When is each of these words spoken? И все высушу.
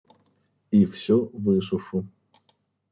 И 0.71 0.87
все 0.87 1.29
высушу. 1.31 2.07